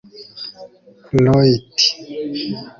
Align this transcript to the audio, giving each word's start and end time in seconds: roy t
roy 1.23 1.39
t 1.77 1.79